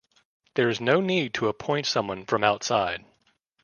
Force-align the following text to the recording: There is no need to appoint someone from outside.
There 0.55 0.67
is 0.67 0.81
no 0.81 0.99
need 0.99 1.35
to 1.35 1.47
appoint 1.47 1.85
someone 1.85 2.25
from 2.25 2.43
outside. 2.43 3.05